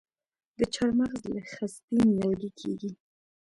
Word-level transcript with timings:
د 0.57 0.59
چهارمغز 0.73 1.21
له 1.33 1.41
خستې 1.51 1.99
نیالګی 2.11 2.49
کیږي؟ 2.59 2.91